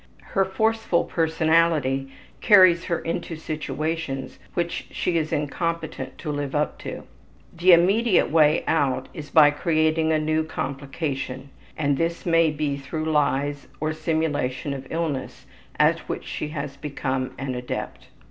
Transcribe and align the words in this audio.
Her 0.33 0.45
forceful 0.45 1.03
personality 1.03 2.09
carries 2.41 2.85
her 2.85 2.97
into 3.01 3.35
situations 3.35 4.39
which 4.55 4.87
she 4.89 5.15
is 5.15 5.31
incompetent 5.31 6.17
to 6.17 6.31
live 6.31 6.55
up 6.55 6.79
to. 6.79 7.03
The 7.53 7.73
immediate 7.73 8.31
way 8.31 8.63
out 8.65 9.09
is 9.13 9.29
by 9.29 9.51
creating 9.51 10.11
a 10.11 10.17
new 10.17 10.43
complication, 10.43 11.51
and 11.77 11.97
this 11.99 12.25
may 12.25 12.49
be 12.49 12.77
through 12.77 13.11
lies 13.11 13.67
or 13.79 13.89
the 13.89 13.93
simulation 13.95 14.73
of 14.73 14.87
illness, 14.89 15.45
at 15.77 15.99
which 16.09 16.25
she 16.25 16.47
has 16.47 16.77
become 16.77 17.35
an 17.37 17.53
adept. 17.53 18.07